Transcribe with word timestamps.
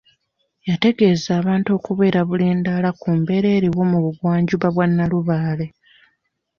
Yategeza 0.69 1.29
abantu 1.39 1.69
okubeera 1.77 2.17
obulindaala 2.23 2.89
ku 2.99 3.09
mbeera 3.19 3.49
eriwo 3.57 3.81
mu 3.91 3.97
bugwanjuba 4.03 4.67
bwa 4.73 4.85
Nalubaale. 4.95 5.67